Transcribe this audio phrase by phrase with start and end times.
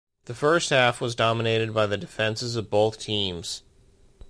[0.25, 3.61] The first half was dominated by the defenses of both teams.